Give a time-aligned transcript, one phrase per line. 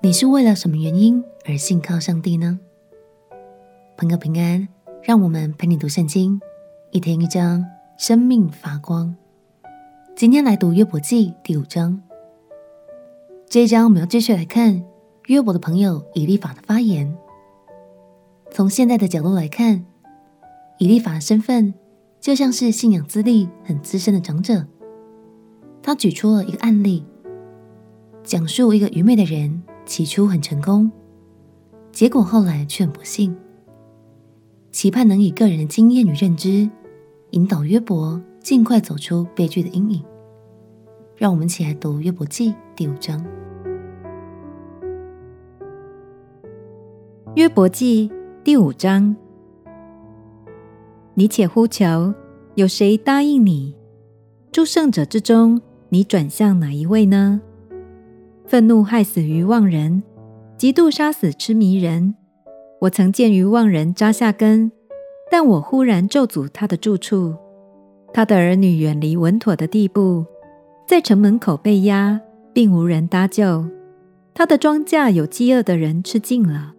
[0.00, 2.60] 你是为了什么原因而信靠上帝呢？
[3.96, 4.68] 朋友平安，
[5.02, 6.40] 让我们陪你读圣经，
[6.92, 7.64] 一天一章，
[7.98, 9.16] 生命发光。
[10.14, 12.00] 今天来读约伯记第五章。
[13.48, 14.84] 这一章我们要继续来看
[15.26, 17.12] 约伯的朋友以利法的发言。
[18.52, 19.84] 从现在的角度来看，
[20.78, 21.74] 以利法的身份
[22.20, 24.64] 就像是信仰资历很资深的长者。
[25.82, 27.04] 他举出了一个案例，
[28.22, 29.60] 讲述一个愚昧的人。
[29.88, 30.92] 起初很成功，
[31.90, 33.34] 结果后来却很不幸。
[34.70, 36.68] 期盼能以个人的经验与认知，
[37.30, 40.04] 引导约伯尽快走出悲剧的阴影。
[41.16, 43.24] 让我们一起来读约伯记第五章。
[47.34, 48.12] 约伯记
[48.44, 49.16] 第五章，
[51.14, 52.12] 你且呼求，
[52.56, 53.74] 有谁答应你？
[54.52, 57.40] 诸圣者之中，你转向哪一位呢？
[58.48, 60.02] 愤怒害死愚妄人，
[60.56, 62.14] 嫉妒杀死痴迷人。
[62.80, 64.72] 我曾见愚妄人扎下根，
[65.30, 67.34] 但我忽然咒诅他的住处。
[68.10, 70.24] 他的儿女远离稳妥的地步，
[70.86, 72.18] 在城门口被压，
[72.54, 73.66] 并无人搭救。
[74.32, 76.72] 他的庄稼有饥饿的人吃尽了，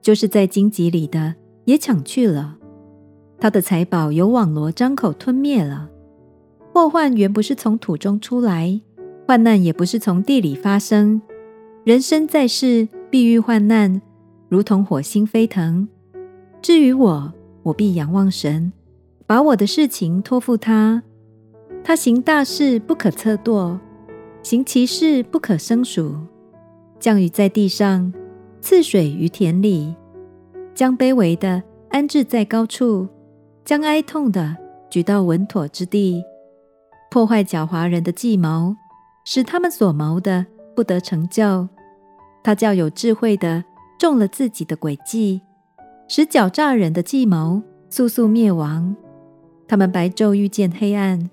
[0.00, 1.34] 就是在荆棘里的
[1.66, 2.56] 也抢去了。
[3.38, 5.90] 他的财宝有网罗张口吞灭了。
[6.72, 8.80] 祸患原不是从土中出来。
[9.26, 11.20] 患难也不是从地里发生，
[11.82, 14.00] 人生在世，必遇患难，
[14.48, 15.88] 如同火星飞腾。
[16.62, 17.32] 至于我，
[17.64, 18.72] 我必仰望神，
[19.26, 21.02] 把我的事情托付他。
[21.82, 23.76] 他行大事不可测度，
[24.44, 26.14] 行奇事不可生数。
[27.00, 28.12] 降雨在地上，
[28.60, 29.92] 赐水于田里，
[30.72, 31.60] 将卑微的
[31.90, 33.08] 安置在高处，
[33.64, 34.56] 将哀痛的
[34.88, 36.22] 举到稳妥之地，
[37.10, 38.76] 破坏狡猾人的计谋。
[39.26, 40.46] 使他们所谋的
[40.76, 41.68] 不得成就，
[42.44, 43.64] 他叫有智慧的
[43.98, 45.42] 中了自己的诡计，
[46.06, 47.60] 使狡诈人的计谋
[47.90, 48.94] 速速灭亡。
[49.66, 51.28] 他们白昼遇见黑暗，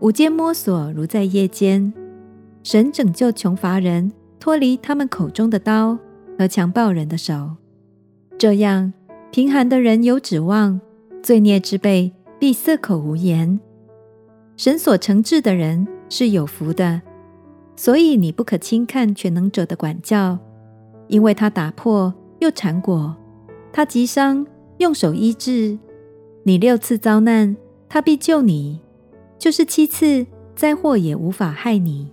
[0.00, 1.92] 午间摸索如在夜间。
[2.62, 4.10] 神拯救穷乏人
[4.40, 5.98] 脱离他们口中的刀
[6.38, 7.56] 和强暴人的手，
[8.38, 8.94] 这样
[9.30, 10.80] 贫寒的人有指望，
[11.22, 13.60] 罪孽之辈必塞口无言。
[14.56, 17.02] 神所惩治的人是有福的。
[17.78, 20.36] 所以你不可轻看全能者的管教，
[21.06, 23.14] 因为他打破又缠裹，
[23.72, 24.44] 他击伤
[24.78, 25.78] 用手医治。
[26.42, 27.56] 你六次遭难，
[27.88, 28.80] 他必救你；
[29.38, 32.10] 就是七次灾祸也无法害你。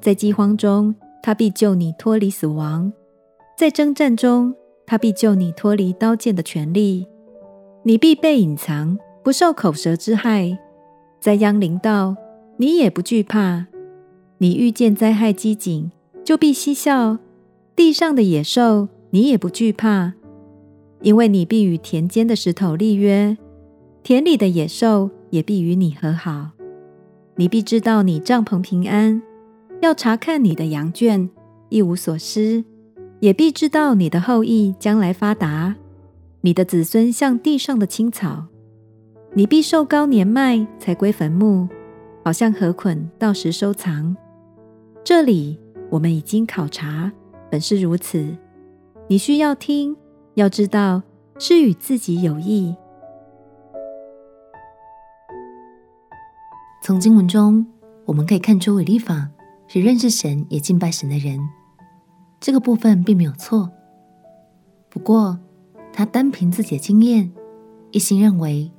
[0.00, 2.92] 在饥荒中，他必救你脱离死亡；
[3.58, 4.54] 在征战中，
[4.86, 7.08] 他必救你脱离刀剑的权利。
[7.82, 10.56] 你必被隐藏，不受口舌之害；
[11.20, 12.14] 在殃临到，
[12.58, 13.66] 你也不惧怕。
[14.38, 15.90] 你遇见灾害饥馑，
[16.22, 17.18] 就必嬉笑；
[17.74, 20.12] 地上的野兽，你也不惧怕，
[21.00, 23.36] 因为你必与田间的石头立约，
[24.02, 26.50] 田里的野兽也必与你和好。
[27.36, 29.22] 你必知道你帐篷平安，
[29.80, 31.28] 要查看你的羊圈，
[31.70, 32.64] 一无所失；
[33.20, 35.76] 也必知道你的后裔将来发达，
[36.42, 38.46] 你的子孙像地上的青草。
[39.32, 41.68] 你必寿高年迈，才归坟墓，
[42.24, 44.16] 好像禾捆到时收藏。
[45.06, 45.56] 这里
[45.88, 47.12] 我们已经考察，
[47.48, 48.36] 本是如此。
[49.06, 49.96] 你需要听，
[50.34, 51.00] 要知道
[51.38, 52.74] 是与自己有益。
[56.82, 57.64] 从经文中
[58.04, 59.30] 我们可以看出，以利法
[59.68, 61.38] 是认识神也敬拜神的人，
[62.40, 63.70] 这个部分并没有错。
[64.88, 65.38] 不过，
[65.92, 67.30] 他单凭自己的经验，
[67.92, 68.72] 一心认为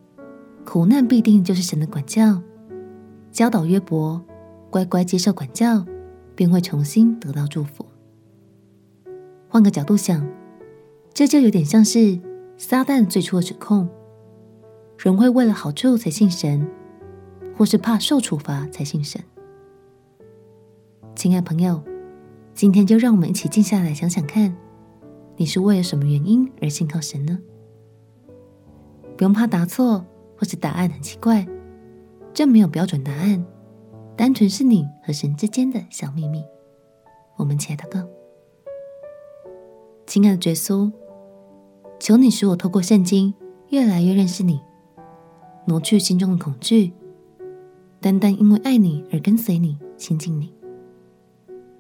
[0.66, 2.42] 苦难必定就是神的管教，
[3.32, 4.22] 教导约伯
[4.70, 5.86] 乖乖接受管教。
[6.38, 7.84] 便会重新得到祝福。
[9.50, 10.24] 换个角度想，
[11.12, 12.20] 这就有点像是
[12.58, 13.90] 撒旦最初的指控：
[15.00, 16.70] 人会为了好处才信神，
[17.58, 19.20] 或是怕受处罚才信神。
[21.16, 21.82] 亲爱朋友，
[22.54, 24.56] 今天就让我们一起静下来想想看，
[25.38, 27.40] 你是为了什么原因而信靠神呢？
[29.18, 30.06] 不用怕答错，
[30.38, 31.48] 或是答案很奇怪，
[32.32, 33.44] 这没有标准答案。
[34.18, 36.44] 单纯是你和神之间的小秘密。
[37.36, 38.10] 我们亲爱的哥，
[40.08, 40.92] 亲爱的耶稣，
[42.00, 43.32] 求你使我透过圣经
[43.70, 44.60] 越来越认识你，
[45.68, 46.92] 挪去心中的恐惧，
[48.02, 50.52] 单单因为爱你而跟随你、亲近你。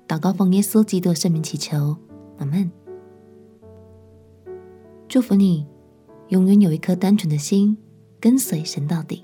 [0.07, 1.97] 祷告奉耶稣基督圣名祈求，
[2.37, 2.71] 阿门。
[5.07, 5.65] 祝福你，
[6.27, 7.75] 永远有一颗单纯的心，
[8.21, 9.23] 跟随神到底。